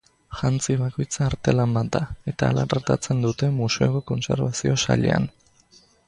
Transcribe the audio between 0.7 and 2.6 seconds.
bakoitza artelan bat da, eta